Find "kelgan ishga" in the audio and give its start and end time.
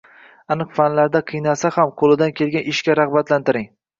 2.39-2.99